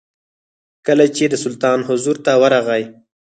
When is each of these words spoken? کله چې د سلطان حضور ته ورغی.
کله 0.85 1.05
چې 1.15 1.23
د 1.31 1.35
سلطان 1.43 1.79
حضور 1.87 2.15
ته 2.25 2.31
ورغی. 2.41 2.83